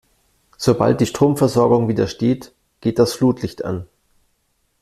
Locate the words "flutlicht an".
3.13-3.85